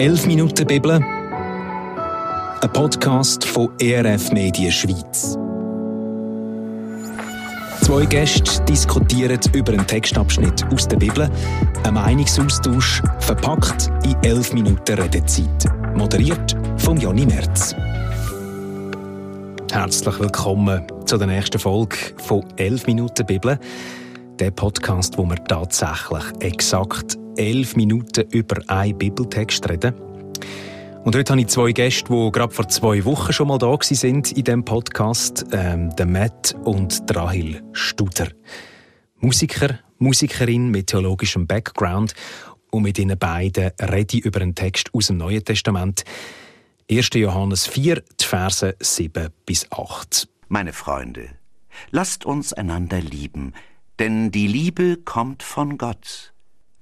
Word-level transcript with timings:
11 0.00 0.26
Minuten 0.28 0.66
Bibel, 0.66 0.92
ein 0.92 2.72
Podcast 2.72 3.44
von 3.44 3.68
ERF 3.78 4.32
Medien 4.32 4.72
Schweiz. 4.72 5.36
Zwei 7.82 8.06
Gäste 8.06 8.64
diskutieren 8.64 9.38
über 9.52 9.74
einen 9.74 9.86
Textabschnitt 9.86 10.64
aus 10.72 10.88
der 10.88 10.96
Bibel, 10.96 11.28
ein 11.82 11.92
Meinungsaustausch 11.92 13.02
verpackt 13.18 13.90
in 14.04 14.16
11 14.22 14.54
Minuten 14.54 14.98
Redezeit. 14.98 15.66
Moderiert 15.94 16.56
von 16.78 16.98
Jonny 16.98 17.26
Merz. 17.26 17.76
Herzlich 19.70 20.18
willkommen 20.18 20.82
zu 21.04 21.18
der 21.18 21.26
nächsten 21.26 21.58
Folge 21.58 21.96
von 22.16 22.42
11 22.56 22.86
Minuten 22.86 23.26
Bibel, 23.26 23.58
der 24.38 24.50
Podcast, 24.50 25.18
wo 25.18 25.26
wir 25.26 25.44
tatsächlich 25.44 26.24
exakt 26.40 27.19
elf 27.36 27.76
Minuten 27.76 28.28
über 28.30 28.62
einen 28.68 28.98
Bibeltext 28.98 29.68
reden. 29.68 29.94
Und 31.04 31.16
heute 31.16 31.32
habe 31.32 31.40
ich 31.40 31.48
zwei 31.48 31.72
Gäste, 31.72 32.12
die 32.12 32.32
gerade 32.32 32.52
vor 32.52 32.68
zwei 32.68 33.04
Wochen 33.04 33.32
schon 33.32 33.48
mal 33.48 33.58
da 33.58 33.76
sind 33.80 34.32
in 34.32 34.44
diesem 34.44 34.64
Podcast, 34.64 35.46
ähm, 35.52 35.94
der 35.96 36.06
Matt 36.06 36.54
und 36.64 37.02
Rahil 37.10 37.62
Studer. 37.72 38.28
Musiker, 39.16 39.78
Musikerin 39.98 40.70
mit 40.70 40.88
theologischem 40.88 41.46
Background 41.46 42.14
und 42.70 42.82
mit 42.82 42.98
ihnen 42.98 43.18
beiden 43.18 43.70
rede 43.80 44.18
ich 44.18 44.24
über 44.24 44.40
einen 44.40 44.54
Text 44.54 44.94
aus 44.94 45.06
dem 45.06 45.16
Neuen 45.16 45.44
Testament. 45.44 46.04
1. 46.90 47.10
Johannes 47.14 47.66
4, 47.66 48.02
die 48.20 48.24
Verse 48.24 48.74
7 48.78 49.28
bis 49.46 49.70
8. 49.70 50.28
Meine 50.48 50.72
Freunde, 50.72 51.30
lasst 51.90 52.26
uns 52.26 52.52
einander 52.52 53.00
lieben, 53.00 53.54
denn 53.98 54.30
die 54.30 54.48
Liebe 54.48 54.96
kommt 54.96 55.42
von 55.42 55.78
Gott. 55.78 56.32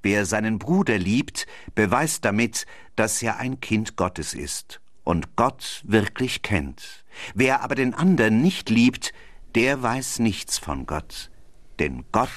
Wer 0.02 0.26
seinen 0.26 0.58
Bruder 0.58 0.98
liebt, 0.98 1.46
beweist 1.74 2.24
damit, 2.24 2.66
dass 2.96 3.22
er 3.22 3.38
ein 3.38 3.60
Kind 3.60 3.96
Gottes 3.96 4.34
ist 4.34 4.80
und 5.04 5.36
Gott 5.36 5.82
wirklich 5.84 6.42
kennt. 6.42 7.04
Wer 7.34 7.62
aber 7.62 7.74
den 7.74 7.94
anderen 7.94 8.40
nicht 8.42 8.70
liebt, 8.70 9.12
der 9.54 9.82
weiß 9.82 10.18
nichts 10.20 10.58
von 10.58 10.86
Gott, 10.86 11.30
denn 11.78 12.04
Gott 12.12 12.28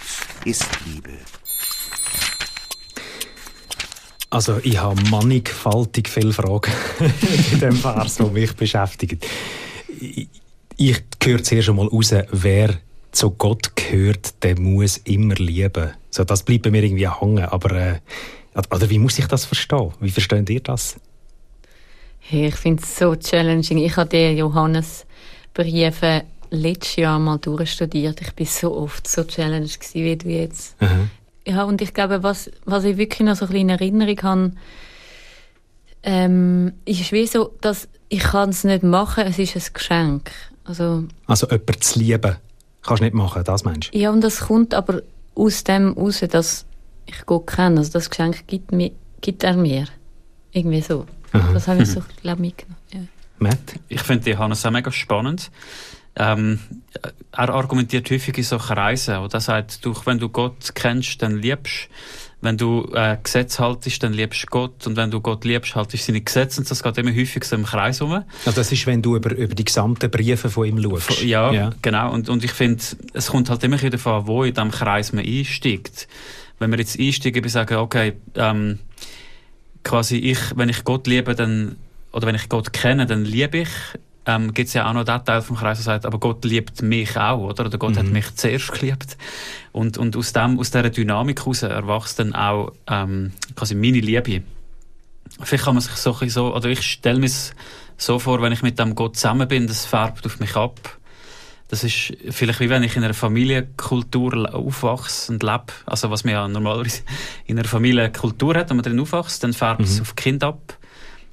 ist 0.46 0.68
Liebe. 0.86 1.18
Also 4.30 4.60
ich 4.64 4.78
habe 4.80 5.02
mannigfaltig 5.10 6.08
viele 6.08 6.32
Fragen 6.32 6.72
in 7.52 7.60
dem 7.60 7.76
Vers, 7.76 8.16
die 8.16 8.24
mich 8.24 8.56
beschäftigen. 8.56 9.20
Ich, 10.00 10.30
ich 10.78 11.04
höre 11.22 11.44
zuerst 11.44 11.70
einmal 11.70 11.88
raus, 11.88 12.14
wer 12.32 12.78
zu 13.12 13.32
Gott 13.32 13.76
gehört, 13.76 14.42
der 14.42 14.58
muss 14.58 14.98
immer 14.98 15.36
lieben. 15.36 15.92
So, 16.12 16.24
das 16.24 16.44
bleibt 16.44 16.64
bei 16.64 16.72
mir 16.72 16.84
irgendwie 16.84 17.10
hängen. 17.10 17.46
Aber 17.46 17.72
äh, 17.72 18.00
oder 18.70 18.90
wie 18.90 19.00
muss 19.00 19.18
ich 19.18 19.28
das 19.28 19.46
verstehen? 19.46 19.94
Wie 20.00 20.12
versteht 20.12 20.50
ihr 20.50 20.60
das? 20.60 20.98
Hey, 22.20 22.48
ich 22.48 22.56
finde 22.56 22.84
es 22.84 22.98
so 22.98 23.16
challenging. 23.16 23.80
Ich 23.80 23.96
habe 23.98 24.10
die 24.10 24.38
Johannes-Briefe 24.38 26.24
letztes 26.52 26.98
Jahr 26.98 27.18
mal 27.18 27.38
durchstudiert. 27.38 28.22
Ich 28.22 28.34
bin 28.34 28.46
so 28.46 28.76
oft 28.76 29.08
so 29.08 29.24
challenged 29.24 29.94
wie 29.94 30.16
du 30.18 30.30
jetzt. 30.30 30.80
Mhm. 30.82 31.10
Ja, 31.48 31.64
und 31.64 31.82
ich 31.82 31.94
glaube, 31.94 32.22
was, 32.22 32.52
was 32.66 32.84
ich 32.84 32.98
wirklich 32.98 33.26
noch 33.26 33.36
so 33.36 33.46
ein 33.46 33.52
bisschen 33.52 33.70
in 33.70 33.80
Erinnerung 33.80 34.22
habe, 34.22 34.52
ähm, 36.04 36.74
ist 36.86 37.12
wie 37.12 37.26
so, 37.26 37.56
dass 37.62 37.88
ich 38.10 38.24
es 38.34 38.64
nicht 38.64 38.84
machen, 38.84 39.26
es 39.26 39.40
ist 39.40 39.56
ein 39.56 39.74
Geschenk. 39.74 40.32
Also, 40.66 41.06
also 41.26 41.48
jemanden 41.48 41.82
zu 41.82 42.00
lieben, 42.00 42.36
kannst 42.82 43.02
du 43.02 43.06
nicht 43.06 43.16
machen, 43.16 43.44
das 43.44 43.64
meinst 43.64 43.94
du? 43.94 43.98
Ja, 43.98 44.12
und 44.12 44.22
das 44.22 44.42
kommt 44.42 44.74
aber 44.74 45.02
aus 45.36 45.64
dem 45.64 45.94
raus, 45.94 46.24
dass 46.30 46.66
ich 47.06 47.26
Gott 47.26 47.48
kenne. 47.48 47.80
Also 47.80 47.94
das 47.94 48.10
Geschenk 48.10 48.48
gibt, 48.48 48.72
mir, 48.72 48.92
gibt 49.22 49.44
er 49.44 49.56
mir. 49.56 49.88
Irgendwie 50.52 50.82
so. 50.82 51.06
Aha. 51.32 51.54
Das 51.54 51.68
habe 51.68 51.84
ich 51.84 51.90
so, 51.90 52.04
glaube 52.22 52.42
mitgenommen. 52.42 52.78
Ja. 52.94 53.00
Matt? 53.40 53.80
Ich 53.88 54.02
finde 54.02 54.32
Johannes 54.32 54.66
auch 54.66 54.72
mega 54.72 54.92
spannend. 54.92 55.50
Ähm, 56.16 56.60
er 57.32 57.50
argumentiert 57.50 58.10
häufig 58.12 58.38
in 58.38 58.44
so 58.44 58.58
Kreisen. 58.58 59.18
Oder 59.18 59.36
er 59.36 59.42
sagt, 59.42 59.86
du, 59.86 59.96
wenn 60.06 60.20
du 60.20 60.30
Gott 60.30 60.76
kennst, 60.76 61.22
dann 61.22 61.38
liebst 61.38 61.90
wenn 62.42 62.58
du 62.58 62.92
äh, 62.94 63.18
Gesetz 63.22 63.60
haltest, 63.60 64.02
dann 64.02 64.14
liebst 64.14 64.44
du 64.44 64.48
Gott 64.48 64.88
und 64.88 64.98
wenn 64.98 65.12
du 65.12 65.22
Gott 65.22 65.46
liebst, 65.46 65.76
haltest 65.76 66.04
du 66.04 66.12
seine 66.12 66.22
Gesetze 66.22 66.60
und 66.60 66.70
das 66.70 66.82
geht 66.82 66.98
immer 66.98 67.12
häufig 67.12 67.44
so 67.44 67.56
im 67.56 67.66
Kreis 67.66 68.02
rum. 68.02 68.24
Also 68.46 68.60
das 68.60 68.72
ist, 68.72 68.88
wenn 68.88 69.02
du 69.02 69.16
über, 69.16 69.32
über 69.36 69.54
die 69.54 69.64
gesamten 69.64 70.10
Briefe 70.10 70.50
von 70.50 70.68
ihm 70.68 70.82
schaust. 70.82 71.22
Ja, 71.22 71.52
ja. 71.52 71.70
genau. 71.82 72.12
Und, 72.12 72.30
und 72.30 72.44
ich 72.44 72.52
finde, 72.52 72.84
es 73.14 73.28
kommt 73.28 73.50
halt 73.50 73.64
immer 73.64 73.80
wieder 73.80 73.92
davon, 73.92 74.26
wo 74.26 74.44
in 74.44 74.54
diesem 74.54 74.72
Kreis 74.72 75.14
man 75.14 75.24
einsteigt. 75.24 76.08
Wenn 76.58 76.72
wir 76.72 76.80
jetzt 76.80 77.00
einsteigen, 77.00 77.44
wir 77.44 77.52
sagen, 77.52 77.76
okay, 77.76 78.14
ähm, 78.36 78.80
quasi 79.84 80.18
ich, 80.18 80.40
wenn 80.56 80.70
ich 80.70 80.84
Gott 80.84 81.06
liebe, 81.08 81.36
dann, 81.36 81.76
oder 82.12 82.26
wenn 82.26 82.36
ich 82.36 82.50
Gott 82.50 82.74
kenne, 82.74 83.06
dann 83.06 83.24
liebe 83.24 83.60
ich 83.60 83.70
ähm, 84.26 84.54
gibt 84.54 84.68
es 84.68 84.74
ja 84.74 84.88
auch 84.88 84.94
noch 84.94 85.04
den 85.04 85.26
Teil 85.26 85.42
vom 85.42 85.58
Kreis, 85.58 85.80
der 85.80 85.84
sagt, 85.84 86.06
aber 86.06 86.20
Gott 86.20 86.46
liebt 86.46 86.82
mich 86.82 87.18
auch, 87.18 87.40
oder? 87.40 87.66
Oder 87.66 87.78
Gott 87.78 87.96
mhm. 87.96 88.00
hat 88.00 88.06
mich 88.08 88.36
zuerst 88.36 88.72
geliebt. 88.72 89.18
Und, 89.72 89.98
und 89.98 90.16
aus, 90.16 90.34
dem, 90.34 90.60
aus 90.60 90.72
dieser 90.72 90.90
Dynamik 90.90 91.40
heraus 91.40 91.64
erwachst 91.64 92.20
dann 92.20 92.36
auch 92.36 92.74
ähm, 92.88 93.32
quasi 93.56 93.74
meine 93.76 94.00
Liebe. 94.00 94.44
Vielleicht 95.42 95.64
kann 95.64 95.76
man 95.76 95.82
sich 95.82 95.94
so, 95.94 96.14
so 96.28 96.56
oder 96.56 96.70
ich 96.70 96.82
stelle 96.82 97.20
mir 97.20 97.26
es 97.26 97.54
so 97.98 98.20
vor, 98.20 98.42
wenn 98.42 98.52
ich 98.52 98.62
mit 98.62 98.78
dem 98.80 98.96
Gott 98.96 99.16
zusammen 99.16 99.48
bin, 99.48 99.68
das 99.68 99.86
färbt 99.86 100.26
auf 100.26 100.40
mich 100.40 100.56
ab. 100.56 100.98
Das 101.68 101.86
ist 101.86 102.14
vielleicht 102.32 102.60
wie 102.60 102.70
wenn 102.70 102.84
ich 102.84 102.98
in 102.98 103.04
einer 103.04 103.14
Familienkultur 103.14 104.54
aufwachse 104.54 105.32
und 105.32 105.42
lebe. 105.42 105.68
Also 105.86 106.12
was 106.12 106.26
man 106.26 106.34
ja 106.34 106.48
normalerweise 106.48 107.04
in 107.46 107.58
einer 107.58 107.68
Familienkultur 107.68 108.56
hat, 108.56 108.70
wenn 108.70 108.78
man 108.78 108.84
drin 108.84 109.00
aufwachst, 109.00 109.44
dann 109.44 109.54
färbt 109.54 109.82
es 109.82 109.96
mhm. 109.96 110.02
auf 110.02 110.16
Kind 110.16 110.44
ab. 110.44 110.78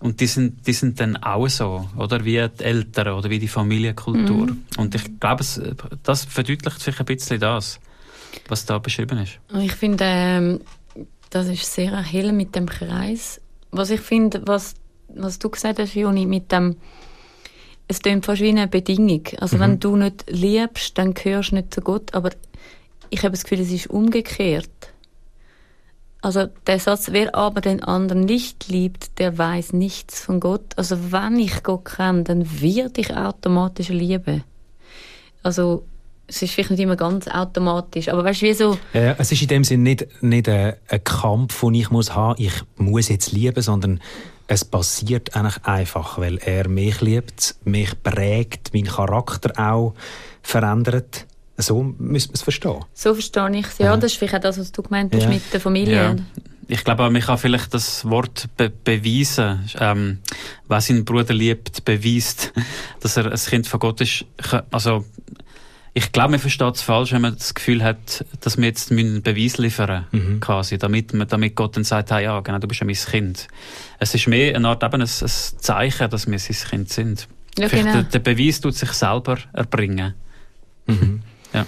Und 0.00 0.20
die 0.20 0.26
sind, 0.26 0.66
die 0.66 0.72
sind 0.72 1.00
dann 1.00 1.16
auch 1.16 1.48
so, 1.48 1.88
oder? 1.96 2.24
Wie 2.24 2.48
die 2.56 2.64
Eltern 2.64 3.14
oder 3.14 3.30
wie 3.30 3.40
die 3.40 3.48
Familienkultur. 3.48 4.46
Mhm. 4.46 4.64
Und 4.76 4.94
ich 4.94 5.18
glaube, 5.18 5.44
das 6.02 6.24
verdeutlicht 6.24 6.80
sich 6.80 7.00
ein 7.00 7.06
bisschen 7.06 7.40
das, 7.40 7.80
was 8.46 8.64
da 8.64 8.78
beschrieben 8.78 9.18
ist. 9.18 9.40
Ich 9.60 9.72
finde, 9.72 10.04
ähm, 10.06 10.60
das 11.30 11.48
ist 11.48 11.72
sehr 11.72 11.92
erhellend 11.92 12.36
mit 12.36 12.54
dem 12.54 12.66
Kreis. 12.66 13.40
Was 13.72 13.90
ich 13.90 14.00
finde, 14.00 14.42
was, 14.46 14.74
was 15.08 15.38
du 15.40 15.50
gesagt 15.50 15.80
hast, 15.80 15.94
Juni, 15.94 16.26
mit 16.26 16.52
dem, 16.52 16.76
es 17.88 18.00
klingt 18.00 18.24
fast 18.24 18.40
wie 18.40 18.50
eine 18.50 18.68
Bedingung. 18.68 19.26
Also 19.38 19.56
mhm. 19.56 19.60
wenn 19.60 19.80
du 19.80 19.96
nicht 19.96 20.24
liebst, 20.28 20.96
dann 20.96 21.12
gehörst 21.14 21.50
du 21.50 21.56
nicht 21.56 21.74
zu 21.74 21.80
Gott. 21.80 22.14
Aber 22.14 22.30
ich 23.10 23.24
habe 23.24 23.32
das 23.32 23.42
Gefühl, 23.42 23.60
es 23.60 23.72
ist 23.72 23.88
umgekehrt. 23.88 24.70
Also 26.20 26.46
der 26.66 26.80
Satz, 26.80 27.08
wer 27.12 27.34
aber 27.34 27.60
den 27.60 27.82
anderen 27.82 28.22
nicht 28.22 28.68
liebt, 28.68 29.18
der 29.18 29.38
weiß 29.38 29.72
nichts 29.72 30.20
von 30.20 30.40
Gott. 30.40 30.76
Also 30.76 31.12
wenn 31.12 31.38
ich 31.38 31.62
Gott 31.62 31.84
kenne, 31.84 32.24
dann 32.24 32.60
wird 32.60 32.98
ich 32.98 33.16
automatisch 33.16 33.88
lieben. 33.88 34.42
Also 35.44 35.84
es 36.26 36.42
ist 36.42 36.52
vielleicht 36.52 36.70
nicht 36.70 36.80
immer 36.80 36.96
ganz 36.96 37.28
automatisch, 37.28 38.08
aber 38.08 38.24
weißt 38.24 38.42
du, 38.42 38.46
wie 38.46 38.52
so... 38.52 38.78
Ja, 38.92 39.14
es 39.16 39.32
ist 39.32 39.42
in 39.42 39.48
dem 39.48 39.64
Sinne 39.64 39.84
nicht, 39.84 40.22
nicht 40.22 40.48
ein, 40.48 40.74
ein 40.88 41.04
Kampf, 41.04 41.60
den 41.60 41.74
ich 41.74 41.90
muss 41.90 42.14
haben, 42.14 42.42
ich 42.42 42.52
muss 42.76 43.08
jetzt 43.08 43.32
lieben, 43.32 43.62
sondern 43.62 44.00
es 44.48 44.64
passiert 44.64 45.36
eigentlich 45.36 45.64
einfach, 45.64 46.18
weil 46.18 46.38
er 46.38 46.68
mich 46.68 47.00
liebt, 47.00 47.54
mich 47.64 48.02
prägt, 48.02 48.74
meinen 48.74 48.86
Charakter 48.86 49.52
auch 49.58 49.94
verändert. 50.42 51.26
So 51.60 51.82
müsste 51.98 52.30
man 52.30 52.34
es 52.34 52.42
verstehen. 52.42 52.84
So 52.94 53.14
verstehe 53.14 53.50
ich 53.56 53.66
es. 53.66 53.78
Ja, 53.78 53.86
ja, 53.86 53.96
das 53.96 54.12
ist 54.12 54.18
vielleicht 54.18 54.36
auch 54.36 54.40
das, 54.40 54.58
was 54.58 54.70
du 54.70 54.82
gemeint 54.82 55.12
hast 55.14 55.24
ja. 55.24 55.28
mit 55.28 55.52
der 55.52 55.60
Familie. 55.60 55.94
Ja. 55.94 56.16
Ich 56.68 56.84
glaube, 56.84 57.10
man 57.10 57.20
kann 57.20 57.38
vielleicht 57.38 57.74
das 57.74 58.04
Wort 58.08 58.48
be 58.56 58.70
beweisen. 58.70 59.68
Ähm, 59.80 60.18
wer 60.68 60.80
seinen 60.80 61.04
Bruder 61.04 61.34
liebt, 61.34 61.84
beweist, 61.84 62.52
dass 63.00 63.16
er 63.16 63.32
ein 63.32 63.38
Kind 63.38 63.66
von 63.66 63.80
Gott 63.80 64.00
ist. 64.02 64.24
Also, 64.70 65.04
ich 65.94 66.12
glaube, 66.12 66.32
man 66.32 66.40
versteht 66.40 66.76
es 66.76 66.82
falsch, 66.82 67.10
wenn 67.10 67.22
man 67.22 67.34
das 67.34 67.54
Gefühl 67.54 67.82
hat, 67.82 68.24
dass 68.40 68.56
wir 68.56 68.66
jetzt 68.66 68.92
einen 68.92 69.22
Beweis 69.22 69.58
liefern 69.58 70.06
mhm. 70.12 70.38
quasi, 70.38 70.78
damit, 70.78 71.12
damit 71.32 71.56
Gott 71.56 71.76
dann 71.76 71.82
sagt, 71.82 72.12
hey, 72.12 72.22
ja, 72.22 72.38
genau, 72.38 72.58
du 72.58 72.68
bist 72.68 72.80
ja 72.80 72.86
mein 72.86 72.94
Kind. 72.94 73.48
Es 73.98 74.14
ist 74.14 74.28
mehr 74.28 74.54
eine 74.54 74.68
Art 74.68 74.84
eben 74.84 75.02
ein, 75.02 75.08
ein 75.08 75.08
Zeichen, 75.08 76.10
dass 76.10 76.30
wir 76.30 76.38
sein 76.38 76.56
Kind 76.70 76.90
sind. 76.90 77.26
Ja, 77.58 77.66
genau. 77.66 77.92
der, 77.94 78.02
der, 78.04 78.18
Beweis 78.20 78.60
tut 78.60 78.76
sich 78.76 78.92
selber 78.92 79.38
erbringen. 79.52 80.14
Mhm. 80.86 81.22
Ja. 81.52 81.66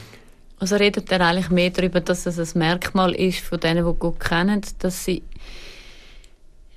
Also 0.59 0.77
redet 0.77 1.11
er 1.11 1.21
eigentlich 1.23 1.50
mehr 1.50 1.71
darüber, 1.71 2.00
dass 2.00 2.27
es 2.27 2.38
ein 2.38 2.59
Merkmal 2.59 3.15
ist 3.15 3.41
von 3.41 3.61
denen, 3.61 3.87
die 3.87 3.99
Gott 3.99 4.21
kennen, 4.21 4.61
dass 4.79 5.05
sie 5.05 5.23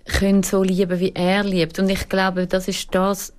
können 0.05 0.43
so 0.43 0.63
lieben, 0.63 0.99
wie 0.99 1.11
er 1.13 1.43
liebt. 1.43 1.79
Und 1.79 1.89
ich 1.89 2.07
glaube, 2.09 2.47
das 2.47 2.67
ist 2.67 2.93
das, 2.95 3.33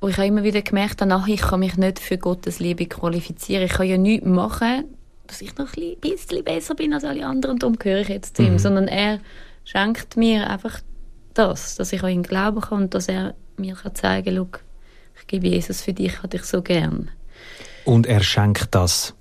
wo 0.00 0.08
ich 0.08 0.18
auch 0.18 0.24
immer 0.24 0.42
wieder 0.42 0.62
gemerkt 0.62 1.00
habe, 1.00 1.14
ach, 1.14 1.26
ich 1.26 1.40
kann 1.40 1.60
mich 1.60 1.76
nicht 1.76 2.00
für 2.00 2.18
Gottes 2.18 2.58
Liebe 2.58 2.86
qualifizieren. 2.86 3.64
Ich 3.64 3.72
kann 3.72 3.86
ja 3.86 3.96
nichts 3.96 4.26
machen, 4.26 4.84
dass 5.26 5.40
ich 5.40 5.56
noch 5.56 5.74
ein 5.76 5.96
bisschen 6.00 6.44
besser 6.44 6.74
bin 6.74 6.92
als 6.92 7.04
alle 7.04 7.24
anderen 7.24 7.54
und 7.54 7.62
darum 7.62 7.78
gehöre 7.78 8.00
ich 8.00 8.08
jetzt 8.08 8.36
zu 8.36 8.42
ihm. 8.42 8.54
Mhm. 8.54 8.58
Sondern 8.58 8.88
er 8.88 9.20
schenkt 9.64 10.16
mir 10.16 10.50
einfach 10.50 10.80
das, 11.34 11.76
dass 11.76 11.92
ich 11.92 12.02
an 12.02 12.10
ihn 12.10 12.22
glauben 12.22 12.60
kann 12.60 12.82
und 12.82 12.94
dass 12.94 13.08
er 13.08 13.34
mir 13.56 13.74
kann 13.74 13.94
zeigen 13.94 14.34
kann, 14.34 14.62
ich 15.18 15.26
gebe 15.26 15.48
Jesus 15.48 15.82
für 15.82 15.92
dich, 15.92 16.22
hatte 16.22 16.36
ich 16.36 16.44
so 16.44 16.62
gern. 16.62 17.10
Und 17.84 18.06
er 18.06 18.22
schenkt 18.22 18.74
das. 18.74 19.14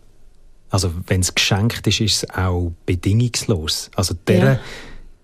Also 0.70 0.94
wenn 1.08 1.22
es 1.22 1.36
geschenkt 1.36 1.86
ist, 1.88 2.00
ist 2.00 2.24
es 2.24 2.30
auch 2.30 2.72
bedingungslos. 2.86 3.92
Also 3.96 4.16
der, 4.28 4.46
ja. 4.46 4.60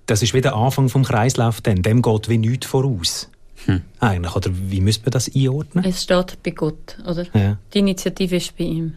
das 0.05 0.21
ist 0.21 0.33
wie 0.33 0.41
der 0.41 0.55
Anfang 0.55 0.89
vom 0.89 1.03
Kreislauf 1.03 1.61
dann. 1.61 1.81
Dem 1.81 2.01
geht 2.01 2.29
wie 2.29 2.37
nichts 2.37 2.67
voraus. 2.67 3.29
Hm. 3.65 3.81
Eigentlich, 3.99 4.35
oder 4.35 4.51
wie 4.53 4.81
müsste 4.81 5.05
man 5.05 5.11
das 5.11 5.33
einordnen? 5.33 5.83
Es 5.85 6.03
steht 6.03 6.43
bei 6.43 6.51
Gott, 6.51 6.97
oder? 7.05 7.25
Ja. 7.33 7.57
Die 7.73 7.79
Initiative 7.79 8.35
ist 8.35 8.57
bei 8.57 8.65
ihm. 8.65 8.95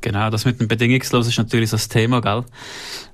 Genau, 0.00 0.30
das 0.30 0.44
mit 0.44 0.60
dem 0.60 0.68
Bedingungslos 0.68 1.26
ist 1.26 1.38
natürlich 1.38 1.70
so 1.70 1.76
das 1.76 1.88
Thema, 1.88 2.20
gell? 2.20 2.44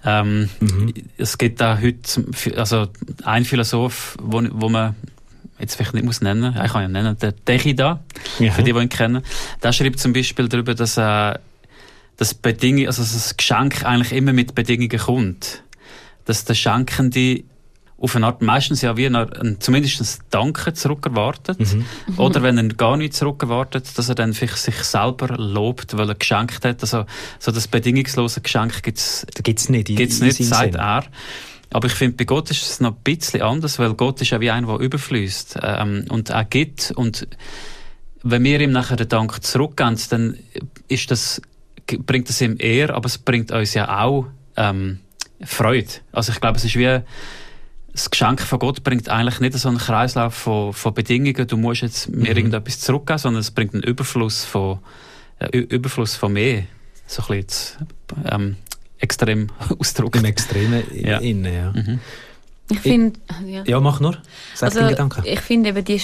Ähm, 0.04 0.50
mhm. 0.60 0.92
Es 1.16 1.38
gibt 1.38 1.60
da 1.60 1.80
heute, 1.80 2.24
also 2.56 2.88
ein 3.24 3.44
Philosoph, 3.44 4.18
wo, 4.20 4.42
wo 4.50 4.68
man 4.68 4.94
jetzt 5.58 5.76
vielleicht 5.76 5.94
nicht 5.94 6.04
muss 6.04 6.20
nennen, 6.20 6.54
ich 6.64 6.72
kann 6.72 6.84
ihn 6.84 6.92
nennen, 6.92 7.16
der 7.18 7.32
Derrida, 7.32 8.00
ja. 8.38 8.52
für 8.52 8.62
die, 8.62 8.72
die 8.72 8.78
ihn 8.78 8.88
kennen, 8.88 9.22
der 9.62 9.72
schreibt 9.72 10.00
zum 10.00 10.12
Beispiel 10.12 10.48
darüber, 10.48 10.74
dass 10.74 10.96
äh, 10.96 11.34
das 12.16 12.34
Bedingung, 12.34 12.86
also 12.86 13.02
das 13.02 13.36
Geschenk 13.36 13.84
eigentlich 13.84 14.12
immer 14.12 14.32
mit 14.32 14.54
Bedingungen 14.54 14.98
kommt. 14.98 15.62
Dass 16.26 16.44
der 16.44 16.54
Schenkende 16.54 17.44
auf 17.98 18.16
eine 18.16 18.26
Art 18.26 18.42
meistens 18.42 18.82
ja 18.82 18.96
wie 18.96 19.06
ein, 19.06 19.56
zumindest 19.60 20.00
ein 20.00 20.24
Danke 20.30 20.74
zurückerwartet. 20.74 21.58
Mhm. 21.60 21.84
Oder 22.16 22.42
wenn 22.42 22.58
er 22.58 22.68
gar 22.68 22.96
nicht 22.96 23.14
zurückerwartet, 23.14 23.96
dass 23.96 24.08
er 24.08 24.14
dann 24.14 24.34
vielleicht 24.34 24.58
sich 24.58 24.76
selber 24.76 25.36
lobt, 25.38 25.96
weil 25.96 26.08
er 26.08 26.14
geschenkt 26.14 26.64
hat. 26.64 26.82
Also, 26.82 27.06
so 27.38 27.52
das 27.52 27.68
bedingungslose 27.68 28.40
Geschenk 28.40 28.82
gibt's, 28.82 29.26
da 29.34 29.42
gibt's 29.42 29.68
nicht, 29.68 29.86
gibt's 29.86 30.20
nicht, 30.20 30.36
sagt 30.44 30.74
er. 30.74 31.04
Aber 31.72 31.86
ich 31.86 31.94
finde, 31.94 32.16
bei 32.16 32.24
Gott 32.24 32.50
ist 32.50 32.62
es 32.62 32.80
noch 32.80 32.92
ein 32.92 33.02
bisschen 33.02 33.42
anders, 33.42 33.78
weil 33.78 33.94
Gott 33.94 34.20
ist 34.20 34.30
ja 34.30 34.40
wie 34.40 34.50
einer, 34.50 34.66
der 34.66 34.78
überfließt 34.78 35.58
ähm, 35.62 36.06
und 36.08 36.30
er 36.30 36.44
gibt. 36.44 36.92
Und 36.92 37.26
wenn 38.22 38.44
wir 38.44 38.60
ihm 38.60 38.72
nachher 38.72 38.96
den 38.96 39.08
Dank 39.08 39.42
zurückgeben, 39.42 39.98
dann 40.10 40.38
ist 40.88 41.10
das, 41.10 41.42
bringt 41.86 42.28
das 42.28 42.40
ihm 42.40 42.56
eher, 42.58 42.94
aber 42.94 43.06
es 43.06 43.18
bringt 43.18 43.50
uns 43.50 43.74
ja 43.74 44.02
auch 44.02 44.26
ähm, 44.56 45.00
Freude. 45.42 45.88
Also 46.12 46.32
ich 46.32 46.40
glaube, 46.40 46.58
es 46.58 46.64
ist 46.64 46.76
wie 46.76 47.00
das 47.94 48.10
Geschenk 48.10 48.40
von 48.40 48.58
Gott 48.58 48.82
bringt 48.82 49.08
eigentlich 49.08 49.38
nicht 49.38 49.54
so 49.54 49.68
einen 49.68 49.78
Kreislauf 49.78 50.34
von, 50.34 50.72
von 50.72 50.94
Bedingungen, 50.94 51.46
du 51.46 51.56
musst 51.56 51.82
jetzt 51.82 52.08
mir 52.08 52.30
mhm. 52.30 52.36
irgendetwas 52.36 52.80
zurückgeben, 52.80 53.18
sondern 53.18 53.40
es 53.40 53.52
bringt 53.52 53.72
einen 53.72 53.84
Überfluss 53.84 54.44
von, 54.44 54.80
äh, 55.38 55.56
Überfluss 55.56 56.16
von 56.16 56.32
mehr. 56.32 56.64
So 57.06 57.22
ein 57.28 57.44
bisschen 57.44 57.86
ähm, 58.24 58.56
extrem 58.98 59.48
ausdrücken. 59.78 60.18
Im 60.18 60.24
Extremen 60.24 60.84
ja. 60.92 61.18
innen, 61.18 61.54
ja. 61.54 61.72
Mhm. 61.72 62.00
Ich 62.70 62.80
finde... 62.80 63.20
Ja. 63.46 63.62
ja. 63.64 63.80
mach 63.80 64.00
nur. 64.00 64.16
Sag 64.54 64.74
also, 64.74 64.88
Gedanken. 64.88 65.22
Ich 65.26 65.40
finde 65.40 65.70
eben, 65.70 65.84
die 65.84 66.00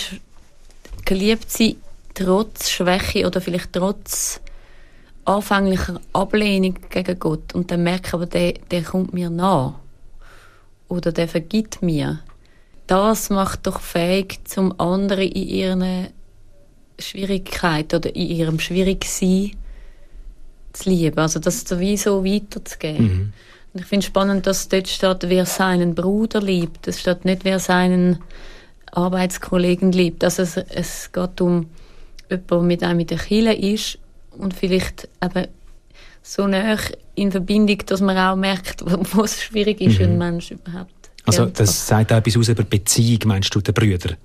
geliebt 1.05 1.51
sein, 1.51 1.77
trotz 2.15 2.71
Schwäche 2.71 3.27
oder 3.27 3.41
vielleicht 3.41 3.73
trotz 3.73 4.41
anfänglicher 5.25 6.01
Ablehnung 6.13 6.77
gegen 6.89 7.19
Gott 7.19 7.55
und 7.55 7.71
dann 7.71 7.83
merke 7.83 8.15
aber, 8.15 8.27
der, 8.27 8.55
der 8.71 8.83
kommt 8.83 9.15
mir 9.15 9.31
nach 9.31 9.75
oder 10.89 11.13
der 11.13 11.29
vergibt 11.29 11.83
mir. 11.83 12.21
Das 12.87 13.31
macht 13.31 13.67
doch 13.67 13.81
fähig, 13.81 14.41
zum 14.45 14.79
anderen 14.81 15.29
in 15.29 15.49
ihren 15.49 16.09
Schwierigkeiten 16.99 17.97
oder 17.97 18.15
in 18.15 18.27
ihrem 18.27 18.59
Schwierigsein 18.59 19.53
zu 20.73 20.91
lieben. 20.91 21.19
Also 21.19 21.41
das 21.41 21.63
sowieso 21.63 22.25
weiterzugeben. 22.25 23.05
Mhm. 23.05 23.33
Und 23.73 23.81
ich 23.81 23.87
finde 23.87 24.05
es 24.05 24.07
spannend, 24.07 24.47
dass 24.47 24.69
dort 24.69 24.89
steht, 24.89 25.29
wer 25.29 25.47
seinen 25.47 25.95
Bruder 25.95 26.41
liebt. 26.41 26.89
Es 26.89 27.01
steht 27.01 27.25
nicht, 27.25 27.45
wer 27.45 27.59
seinen 27.59 28.19
Arbeitskollegen 28.91 29.93
liebt. 29.93 30.25
Also 30.25 30.43
es, 30.43 30.57
es 30.57 31.13
geht 31.13 31.41
um 31.41 31.67
jemanden, 32.29 32.67
mit 32.67 32.83
einem 32.83 33.01
in 33.01 33.07
der 33.07 33.19
Kirche 33.19 33.53
ist 33.53 33.99
und 34.31 34.55
vielleicht 34.55 35.09
eben 35.23 35.47
so 36.23 36.47
nah 36.47 36.77
in 37.15 37.31
Verbindung, 37.31 37.79
dass 37.87 38.01
man 38.01 38.17
auch 38.17 38.37
merkt, 38.37 38.83
wo 39.15 39.23
es 39.23 39.43
schwierig 39.43 39.81
ist, 39.81 39.99
mhm. 39.99 40.07
ein 40.07 40.19
Mensch 40.19 40.51
überhaupt. 40.51 41.11
Also 41.27 41.47
das 41.47 41.87
sagt 41.87 42.13
auch 42.13 42.17
etwas 42.17 42.37
aus 42.37 42.49
über 42.49 42.65
Beziehung, 42.65 43.21
meinst 43.27 43.55
du, 43.55 43.61
der 43.61 43.73
Brüder? 43.73 44.17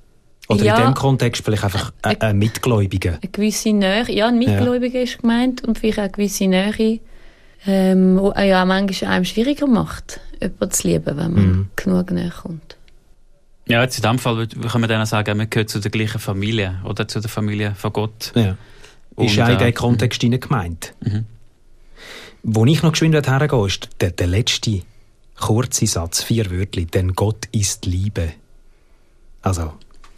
Oder 0.47 0.63
ja, 0.63 0.77
in 0.77 0.83
dem 0.85 0.93
Kontext 0.93 1.43
vielleicht 1.43 1.63
einfach 1.63 1.91
ein, 2.01 2.21
ein 2.21 2.37
Mitgläubiger? 2.37 3.17
Eine 3.21 3.31
gewisse 3.31 3.73
Nähe, 3.73 4.11
ja, 4.11 4.27
ein 4.27 4.37
Mitgläubiger 4.37 4.99
ja. 4.99 5.03
ist 5.03 5.19
gemeint 5.21 5.63
und 5.63 5.79
vielleicht 5.79 5.99
auch 5.99 6.03
eine 6.03 6.11
gewisse 6.11 6.47
Nähe, 6.47 6.99
ähm, 7.65 8.19
wo 8.19 8.31
ja 8.33 8.63
manchmal 8.65 9.11
einem 9.11 9.25
schwieriger 9.25 9.67
macht, 9.67 10.19
jemanden 10.41 10.71
zu 10.71 10.87
lieben, 10.87 11.17
wenn 11.17 11.33
man 11.33 11.47
mhm. 11.47 11.69
genug 11.75 12.11
näher 12.11 12.31
kommt. 12.31 12.77
Ja, 13.67 13.81
jetzt 13.81 13.97
in 13.97 14.03
diesem 14.03 14.19
Fall 14.19 14.47
kann 14.47 14.81
man 14.81 14.89
dann 14.89 15.05
sagen, 15.07 15.37
man 15.37 15.49
gehört 15.49 15.69
zu 15.69 15.79
der 15.79 15.89
gleichen 15.89 16.19
Familie 16.19 16.79
oder 16.83 17.07
zu 17.07 17.19
der 17.19 17.29
Familie 17.29 17.73
von 17.75 17.91
Gott. 17.93 18.31
Ja. 18.35 18.55
Ist 19.17 19.39
auch 19.39 19.49
in 19.49 19.57
diesen 19.57 19.73
Kontext 19.73 20.21
mhm. 20.21 20.39
gemeint. 20.39 20.93
Mhm. 21.03 21.25
Wo 22.43 22.65
ich 22.65 22.83
noch 22.83 22.91
geschwind 22.91 23.15
hergehe, 23.15 23.65
ist 23.65 23.89
der, 24.01 24.11
der 24.11 24.27
letzte 24.27 24.81
kurze 25.35 25.87
Satz, 25.87 26.21
vier 26.21 26.51
Wörter, 26.51 26.81
denn 26.81 27.13
Gott 27.13 27.47
ist 27.51 27.85
Liebe. 27.85 28.33
Also, 29.41 29.73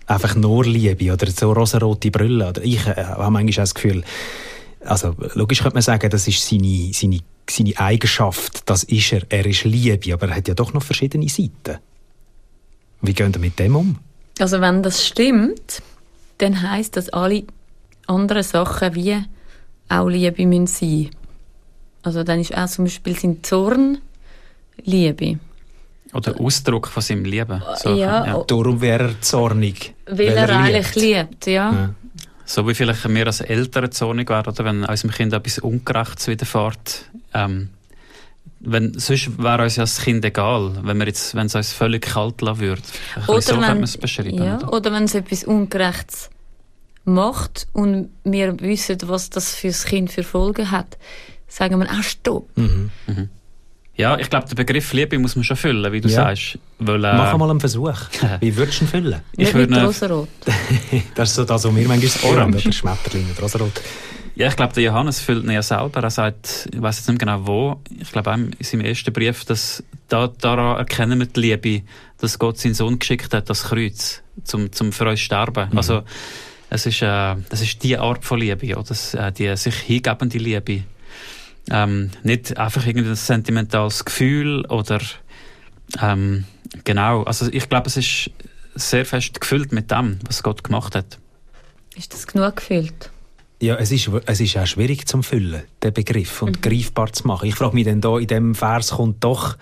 einfach 0.07 0.36
nur 0.36 0.65
Liebe 0.65 1.13
oder 1.13 1.30
so 1.30 1.51
rosarote 1.51 2.09
Brille. 2.09 2.50
Oder 2.50 2.63
ich 2.63 2.86
äh, 2.88 2.95
habe 2.95 3.31
manchmal 3.31 3.63
das 3.63 3.75
Gefühl, 3.75 4.04
also 4.83 5.13
logisch 5.36 5.59
könnte 5.62 5.75
man 5.75 5.83
sagen, 5.83 6.09
das 6.09 6.27
ist 6.27 6.48
seine, 6.48 6.92
seine, 6.94 7.19
seine 7.50 7.77
Eigenschaft, 7.77 8.69
das 8.69 8.83
ist 8.86 9.12
er, 9.12 9.21
er 9.30 9.45
ist 9.45 9.65
Liebe, 9.65 10.13
aber 10.13 10.30
er 10.30 10.38
hat 10.38 10.48
ja 10.48 10.54
doch 10.54 10.74
noch 10.74 10.83
verschiedene 10.83 11.27
Seiten. 11.30 11.80
Wie 13.01 13.13
gehen 13.13 13.33
wir 13.33 13.42
mit 13.42 13.59
dem 13.59 13.75
um? 13.75 14.00
Also 14.39 14.62
wenn 14.62 14.81
das 14.81 15.06
stimmt, 15.06 15.81
dann 16.38 16.62
heißt 16.62 16.95
das 16.95 17.10
alle 17.10 17.44
anderen 18.07 18.44
Sachen 18.44 18.95
wie 18.95 19.18
auch 19.89 20.07
Liebe 20.07 20.45
müssen 20.45 20.68
sein. 20.68 21.10
Also 22.03 22.24
dann 22.24 22.39
ist 22.39 22.56
auch 22.56 22.68
zum 22.68 22.86
Beispiel 22.86 23.18
sein 23.18 23.44
Zorn 23.44 24.00
Liebe. 24.83 25.39
Oder 26.18 26.40
Ausdruck 26.40 26.88
von 26.88 27.04
seinem 27.04 27.25
Leben. 27.25 27.62
So, 27.75 27.90
ja, 27.94 28.25
ja. 28.25 28.44
Darum 28.48 28.81
wäre 28.81 29.10
er 29.10 29.22
zornig. 29.22 29.94
Weil, 30.08 30.18
weil 30.18 30.28
er, 30.30 30.50
er 30.50 30.60
eigentlich 30.60 30.96
liebt, 30.96 31.46
ja. 31.46 31.72
ja. 31.72 31.90
So 32.44 32.68
wie 32.68 32.74
vielleicht 32.74 33.08
wir 33.08 33.28
als 33.28 33.42
Eltern 33.42 33.92
zornig 33.92 34.30
wären, 34.30 34.48
oder 34.48 34.66
wenn 34.66 34.84
unserem 34.84 35.12
Kind 35.12 35.34
etwas 35.34 35.60
Ungerechtes 35.60 36.28
widerfährt. 36.28 37.06
Ähm, 37.34 37.69
wenn, 38.60 38.98
sonst 38.98 39.38
wäre 39.38 39.64
uns 39.64 39.75
ja 39.75 39.84
das 39.84 40.02
Kind 40.02 40.25
egal, 40.25 40.72
wenn, 40.81 40.98
wir 40.98 41.06
jetzt, 41.06 41.36
wenn 41.36 41.46
es 41.46 41.56
uns 41.56 41.72
völlig 41.72 42.06
kalt 42.06 42.42
lassen 42.42 42.62
würde. 42.62 42.81
Oder 43.28 43.42
so 43.42 43.62
wenn, 43.62 43.84
es 43.84 43.98
beschreiben. 43.98 44.44
Ja, 44.44 44.68
oder 44.70 44.92
wenn 44.92 45.04
es 45.04 45.13
etwas 45.13 45.44
Ungerechtes 45.44 46.30
macht 47.06 47.68
und 47.74 48.10
wir 48.24 48.60
wissen, 48.60 48.98
was 49.04 49.30
das 49.30 49.54
für 49.54 49.68
das 49.68 49.86
Kind 49.86 50.12
für 50.12 50.24
Folgen 50.24 50.72
hat, 50.72 50.98
sagen 51.48 51.80
wir, 51.80 51.90
ah, 51.90 52.02
stopp. 52.02 52.50
Mhm. 52.58 52.90
Mhm. 53.06 53.30
Ja, 53.98 54.18
ich 54.20 54.30
glaube, 54.30 54.48
den 54.48 54.56
Begriff 54.56 54.94
Liebe 54.94 55.18
muss 55.18 55.36
man 55.36 55.44
schon 55.44 55.58
füllen, 55.58 55.92
wie 55.92 56.00
du 56.00 56.08
ja. 56.08 56.16
sagst. 56.16 56.60
Weil, 56.78 57.04
äh, 57.04 57.14
Mach 57.14 57.36
mal 57.36 57.50
einen 57.50 57.60
Versuch. 57.60 57.98
Wie 58.39 58.56
würdest 58.56 58.82
du 58.82 58.86
ihn 58.86 58.88
füllen? 58.88 59.22
Ich 59.36 59.51
würde 59.56 59.74
mit 59.74 59.84
Rosarot. 59.84 60.30
das 61.16 61.30
ist 61.30 61.36
so 61.36 61.44
das, 61.44 61.63
was 61.63 61.75
wir 61.75 61.88
manchmal 61.88 62.10
sagen, 62.10 62.54
oder 62.54 62.72
Schmetterling 62.72 63.27
mit 63.27 63.42
Rosarot. 63.42 63.82
Ja, 64.36 64.50
ich 64.50 64.56
glaube, 64.56 64.72
der 64.74 64.84
Johannes 64.84 65.20
füllt 65.20 65.46
ihn 65.46 65.50
ja 65.50 65.63
selber. 65.63 66.04
Er 66.04 66.12
sagt, 66.12 66.70
ich 66.72 66.80
weiß 66.80 66.98
jetzt 66.98 67.10
nicht 67.10 67.20
genau 67.20 67.48
wo, 67.48 67.82
ich 68.00 68.12
glaube 68.12 68.32
in 68.34 68.56
seinem 68.60 68.86
ersten 68.86 69.12
Brief, 69.12 69.46
dass 69.46 69.84
da, 70.10 70.27
daran 70.27 70.77
erkennen 70.77 71.18
wir 71.18 71.25
die 71.25 71.39
Liebe, 71.39 71.82
dass 72.20 72.38
Gott 72.38 72.60
seinen 72.60 72.75
Sohn 72.75 73.00
geschickt 73.00 73.34
hat, 73.34 73.50
das 73.50 73.63
Kreuz, 73.63 74.22
zum, 74.44 74.72
zum 74.72 74.92
für 74.92 75.10
uns 75.10 75.22
sterben. 75.22 75.72
Mhm. 75.72 75.77
Also, 75.77 76.04
es 76.70 76.86
ist, 76.86 77.01
äh, 77.01 77.36
das 77.50 77.62
ist 77.62 77.82
die 77.82 77.98
Art 77.98 78.24
von 78.24 78.39
Liebe, 78.39 78.63
ja, 78.68 78.80
das, 78.80 79.16
äh, 79.16 79.32
die 79.32 79.56
sich 79.58 79.75
hingebende 79.75 80.38
Liebe. 80.38 80.84
Ähm, 81.69 82.12
nicht 82.24 82.57
einfach 82.57 82.86
irgendein 82.86 83.15
sentimentales 83.15 84.05
Gefühl 84.05 84.65
oder 84.67 85.01
ähm, 86.01 86.45
genau. 86.83 87.24
Also 87.24 87.51
ich 87.51 87.67
glaube, 87.67 87.88
es 87.88 87.97
ist 87.97 88.31
sehr 88.75 89.05
fest 89.05 89.39
gefüllt 89.41 89.71
mit 89.71 89.91
dem, 89.91 90.19
was 90.25 90.43
Gott 90.43 90.63
gemacht 90.63 90.95
hat. 90.95 91.17
Ist 91.95 92.13
das 92.13 92.27
genug 92.27 92.57
gefüllt? 92.57 93.12
Ja, 93.60 93.76
es 93.76 93.92
ist, 93.92 94.10
es 94.28 94.40
ist 94.40 94.58
auch 94.58 94.68
schwierig 94.68 95.08
zu 95.08 95.22
füllen, 95.24 95.64
den 95.82 95.94
Begriff, 95.94 96.44
und 96.44 96.58
mhm. 96.58 96.62
greifbar 96.62 97.12
zu 97.12 97.28
machen. 97.28 97.48
Ich 97.48 97.56
frage 97.56 97.74
mich 97.74 97.86
dann 97.86 98.02
da, 98.02 98.18
in 98.20 98.28
diesem 98.28 98.54
Vers 98.54 98.92
kommt 98.92 99.24
doch 99.24 99.58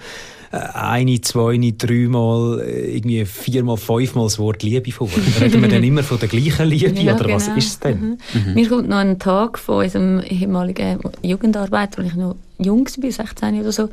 äh, 0.52 0.58
eine, 0.74 1.22
zwei, 1.22 1.58
dreimal, 1.78 2.60
äh, 2.60 2.98
irgendwie 2.98 3.24
viermal, 3.24 3.78
fünfmal 3.78 4.26
das 4.26 4.38
Wort 4.38 4.64
Liebe 4.64 4.92
vor. 4.92 5.10
Reden 5.40 5.62
wir 5.62 5.70
dann 5.70 5.84
immer 5.84 6.04
von 6.04 6.20
der 6.20 6.28
gleichen 6.28 6.68
Liebe 6.68 7.00
ja, 7.00 7.16
oder 7.16 7.24
genau. 7.24 7.36
was 7.36 7.48
ist 7.48 7.68
es 7.68 7.80
denn? 7.80 8.00
Mhm. 8.02 8.18
Mhm. 8.34 8.54
Mir 8.54 8.68
kommt 8.68 8.90
noch 8.90 8.98
ein 8.98 9.18
Tag 9.18 9.58
von 9.58 9.84
unserem 9.86 10.20
ehemaligen 10.20 11.00
Jugendarbeit, 11.22 11.98
als 11.98 12.08
ich 12.08 12.16
noch 12.16 12.36
jung 12.58 12.86
war, 12.86 13.12
16 13.12 13.62
oder 13.62 13.72
so, 13.72 13.90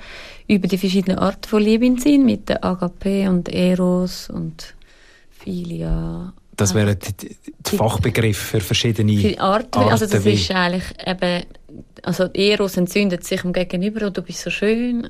über 0.49 0.67
die 0.67 0.79
verschiedenen 0.79 1.19
Arten 1.19 1.49
von 1.49 1.63
Liebe 1.63 1.87
in 1.87 1.99
Sinn, 1.99 2.25
mit 2.25 2.49
der 2.49 2.65
Agape 2.65 3.31
und 3.31 3.49
Eros 3.49 4.31
und 4.31 4.75
Philia. 5.31 6.33
Das 6.55 6.75
wären 6.75 6.99
die, 6.99 7.37
die 7.67 7.77
Fachbegriffe 7.77 8.59
für 8.59 8.61
verschiedene 8.61 9.19
für 9.19 9.41
Arten. 9.41 9.79
Also 9.79 10.07
das 10.07 10.27
ist 10.27 10.51
eigentlich 10.51 10.85
eben, 11.07 11.45
also 12.03 12.25
Eros 12.25 12.77
entzündet 12.77 13.25
sich 13.25 13.45
am 13.45 13.53
Gegenüber 13.53 14.07
und 14.07 14.17
du 14.17 14.23
bist 14.23 14.41
so 14.41 14.51
schön 14.51 15.09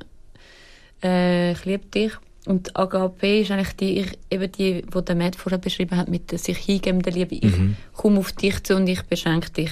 äh, 1.03 1.53
ich 1.53 1.65
liebe 1.65 1.87
dich. 1.87 2.13
Und 2.45 2.77
Agape 2.77 3.41
ist 3.41 3.51
eigentlich 3.53 3.77
die, 3.77 4.01
ich, 4.01 4.19
eben 4.31 4.51
die, 4.51 4.83
die 4.83 5.05
der 5.05 5.15
Matt 5.15 5.37
vorher 5.37 5.59
beschrieben 5.59 5.97
hat, 5.97 6.09
mit 6.09 6.37
sich 6.39 6.59
hingebenden 6.59 7.15
Liebe. 7.15 7.37
Ich 7.37 7.57
mhm. 7.57 7.77
komme 7.93 8.19
auf 8.19 8.33
dich 8.33 8.63
zu 8.65 8.77
und 8.77 8.89
ich 8.89 9.03
beschenke 9.03 9.51
dich. 9.51 9.71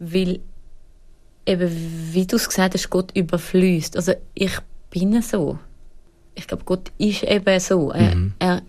Weil, 0.00 0.40
eben, 1.46 1.70
wie 2.12 2.26
du 2.26 2.36
es 2.36 2.48
gesagt 2.48 2.74
hast, 2.74 2.90
Gott 2.90 3.16
überfließt. 3.16 3.96
Also, 3.96 4.14
ich 4.34 4.58
bin 4.90 5.20
so. 5.22 5.58
ich 6.34 6.46
glaube, 6.48 6.64
Gott 6.64 6.90
ist 6.98 7.22
eben 7.22 7.60
so. 7.60 7.92
Er, 7.92 8.16
mhm. 8.16 8.34
er 8.40 8.62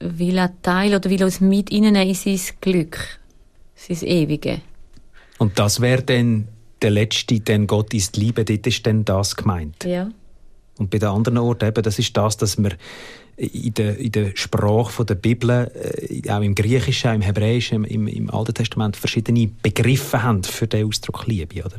will 0.00 0.38
auch 0.38 0.48
teilen 0.62 0.94
oder 0.94 1.10
will 1.10 1.24
uns 1.24 1.40
mit 1.40 1.70
ihnen 1.70 1.94
in 1.96 2.14
sein 2.14 2.40
Glück, 2.60 2.98
sein 3.74 3.98
Ewige. 4.02 4.60
Und 5.38 5.58
das 5.58 5.80
wäre 5.80 6.02
dann 6.02 6.48
der 6.82 6.90
letzte, 6.90 7.40
denn 7.40 7.66
Gott 7.66 7.94
ist 7.94 8.16
Liebe, 8.16 8.44
dort 8.44 8.66
ist 8.66 8.86
dann 8.86 9.04
das 9.04 9.36
gemeint. 9.36 9.84
Ja. 9.84 10.10
Und 10.78 10.90
bei 10.90 10.98
den 10.98 11.08
anderen 11.08 11.38
Orten 11.38 11.68
eben, 11.68 11.82
das 11.82 11.98
ist 11.98 12.16
das, 12.16 12.36
dass 12.36 12.58
wir 12.58 12.72
in 13.36 13.74
der, 13.74 13.98
in 13.98 14.12
der 14.12 14.32
Sprache 14.34 15.04
der 15.04 15.14
Bibel, 15.14 15.50
äh, 15.50 16.30
auch 16.30 16.40
im 16.40 16.54
Griechischen, 16.54 17.16
im 17.16 17.20
Hebräischen, 17.22 17.84
im, 17.84 18.08
im 18.08 18.30
Alten 18.30 18.54
Testament, 18.54 18.96
verschiedene 18.96 19.48
Begriffe 19.62 20.22
haben 20.22 20.42
für 20.42 20.66
den 20.66 20.86
Ausdruck 20.86 21.26
Liebe, 21.26 21.62
oder? 21.64 21.78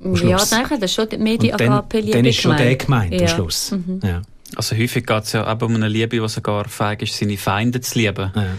Ja, 0.00 0.44
denke, 0.44 0.80
das 0.80 0.90
ist 0.90 0.94
schon 0.94 1.22
mehr 1.22 1.38
die 1.38 1.54
Agape-Liebe 1.54 2.10
Dann 2.10 2.24
ist 2.24 2.40
schon 2.40 2.56
der 2.56 2.74
gemeint 2.74 3.14
ja. 3.14 3.20
am 3.20 3.28
Schluss. 3.28 3.70
Mhm. 3.70 4.00
Ja. 4.02 4.22
Also 4.56 4.76
häufig 4.76 5.06
geht 5.06 5.24
es 5.24 5.32
ja 5.32 5.46
auch 5.46 5.62
um 5.62 5.74
eine 5.74 5.88
Liebe, 5.88 6.20
die 6.20 6.28
sogar 6.28 6.68
fähig 6.68 7.02
ist, 7.02 7.18
seine 7.18 7.36
Feinde 7.36 7.80
zu 7.80 7.98
lieben. 7.98 8.32
Ja 8.34 8.54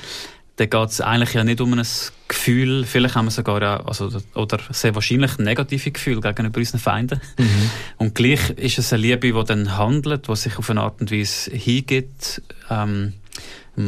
dann 0.56 0.70
geht 0.70 0.90
es 0.90 1.02
eigentlich 1.02 1.34
ja 1.34 1.44
nicht 1.44 1.62
um 1.62 1.74
ein 1.74 1.86
Gefühl, 2.28 2.86
vielleicht 2.86 3.16
haben 3.16 3.26
wir 3.26 3.32
sogar 3.32 3.82
auch, 3.82 3.88
also, 3.88 4.12
oder 4.36 4.60
sehr 4.70 4.94
wahrscheinlich 4.94 5.40
ein 5.40 5.46
negatives 5.46 5.92
Gefühl 5.94 6.22
gegenüber 6.22 6.60
unseren 6.60 6.80
Feinden. 6.80 7.22
Mhm. 7.38 7.70
Und 7.98 8.16
gleich 8.16 8.52
ist 8.52 8.78
es 8.78 8.94
eine 8.94 9.02
Liebe, 9.02 9.32
die 9.34 9.44
dann 9.46 9.78
handelt, 9.78 10.28
die 10.28 10.36
sich 10.36 10.58
auf 10.58 10.70
eine 10.70 10.82
Art 10.82 11.02
und 11.02 11.12
Weise 11.12 11.52
hingibt, 11.52 12.42
ähm, 12.70 13.14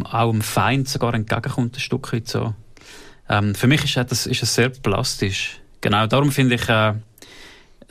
auch 0.04 0.32
dem 0.32 0.42
Feind 0.42 0.90
sogar 0.90 1.14
entgegenkommt, 1.14 1.78
ein 1.78 1.80
Stück 1.80 2.12
weit 2.14 2.28
so. 2.28 2.56
Ähm, 3.30 3.54
für 3.54 3.68
mich 3.68 3.84
ist 3.84 3.98
das 4.12 4.26
ist 4.26 4.42
es 4.42 4.56
sehr 4.56 4.70
plastisch. 4.70 5.60
Genau, 5.82 6.08
darum 6.08 6.32
finde 6.32 6.56
ich, 6.56 6.68
äh, 6.68 6.94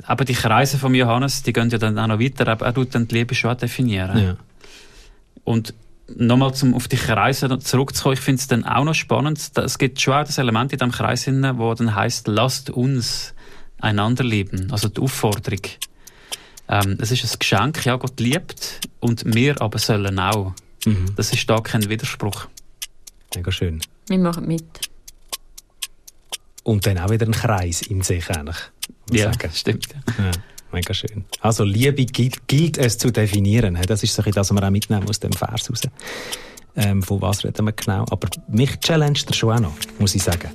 eben 0.09 0.27
die 0.27 0.35
Kreise 0.35 0.79
von 0.79 0.95
Johannes, 0.95 1.43
die 1.43 1.53
gehen 1.53 1.71
ja 1.71 1.79
dann 1.79 1.99
auch 1.99 2.07
noch 2.07 2.21
weiter, 2.21 2.47
aber 2.49 2.67
er 2.67 2.75
tut 2.75 2.95
dann 2.95 3.09
die 3.09 3.15
Liebe 3.15 3.35
schon 3.35 3.51
auch 3.51 3.57
definieren. 3.57 4.19
Ja. 4.19 4.37
Und 5.45 5.75
nochmal 6.09 6.55
zum 6.55 6.75
auf 6.75 6.89
die 6.89 6.97
Kreise 6.97 7.59
zurückzukommen, 7.59 8.15
ich 8.15 8.21
finde 8.21 8.41
es 8.41 8.47
dann 8.47 8.65
auch 8.65 8.85
noch 8.85 8.95
spannend. 8.95 9.41
Es 9.57 9.79
gibt 9.79 10.01
schon 10.01 10.15
auch 10.15 10.25
das 10.25 10.39
Element 10.39 10.73
in 10.73 10.79
diesem 10.79 10.93
Kreis, 10.93 11.27
wo 11.27 11.75
dann 11.75 11.95
heißt, 11.95 12.29
lasst 12.29 12.71
uns 12.71 13.35
einander 13.81 14.25
lieben. 14.25 14.71
Also 14.71 14.89
die 14.89 15.01
Aufforderung. 15.01 15.61
Ähm, 16.69 16.97
es 17.01 17.11
ist 17.11 17.25
ein 17.25 17.39
Geschenk, 17.39 17.85
ja, 17.85 17.97
Gott 17.97 18.19
liebt 18.21 18.81
und 19.01 19.35
wir 19.35 19.61
aber 19.61 19.79
sollen 19.79 20.19
auch. 20.19 20.55
Mhm. 20.87 21.15
Das 21.17 21.33
ist 21.33 21.49
da 21.49 21.61
kein 21.61 21.89
Widerspruch. 21.89 22.47
Mega 23.35 23.53
schön. 23.53 23.81
Wir 24.09 24.19
machen 24.19 24.47
mit. 24.47 24.65
Und 26.63 26.87
dann 26.87 26.99
auch 26.99 27.11
wieder 27.11 27.27
ein 27.27 27.33
Kreis 27.33 27.83
in 27.83 28.01
sich 28.01 28.31
eigentlich. 28.31 28.57
Ja, 29.11 29.33
sagen. 29.33 29.51
stimmt. 29.53 29.89
Ja. 30.19 30.31
Mega 30.73 30.93
schön. 30.93 31.25
Also 31.41 31.63
Liebe 31.63 32.05
gilt, 32.05 32.49
gilt 32.49 32.79
es 32.79 32.99
zu 32.99 33.13
definieren. 33.13 33.79
Das 33.87 34.03
ist 34.03 34.15
so 34.15 34.23
das, 34.23 34.37
was 34.37 34.53
wir 34.53 34.63
auch 34.67 34.71
mitnehmen 34.71 35.09
aus 35.09 35.21
dem 35.21 35.33
Vers 35.33 35.71
raus. 35.71 35.83
Ähm, 36.77 37.03
von 37.03 37.23
was 37.23 37.45
reden 37.45 37.65
wir 37.65 37.73
genau? 37.73 38.05
Aber 38.11 38.29
mich 38.49 38.81
challenged 38.81 39.29
er 39.29 39.35
schon 39.35 39.53
auch 39.53 39.61
noch, 39.61 39.77
muss 40.01 40.15
ich 40.17 40.23
sagen. 40.23 40.51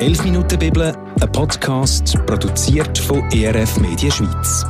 «11 0.00 0.22
Minuten 0.24 0.58
Bibel», 0.58 0.94
ein 1.22 1.32
Podcast, 1.32 2.18
produziert 2.26 2.98
von 2.98 3.22
ERF 3.30 3.78
Media 3.78 4.10
Schweiz. 4.10 4.66